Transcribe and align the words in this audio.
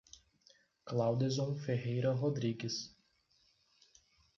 Claudeson 0.83 1.55
Ferreira 1.61 2.11
Rodrigues 2.17 2.91